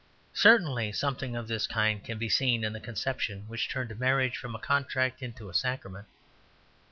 Certainly 0.33 0.93
something 0.93 1.35
of 1.35 1.47
this 1.47 1.67
kind 1.67 2.03
can 2.03 2.17
be 2.17 2.27
seen 2.27 2.63
in 2.63 2.73
the 2.73 2.79
conception 2.79 3.47
which 3.47 3.69
turned 3.69 3.99
marriage 3.99 4.35
from 4.35 4.55
a 4.55 4.59
contract 4.59 5.21
into 5.21 5.47
a 5.47 5.53
sacrament. 5.53 6.07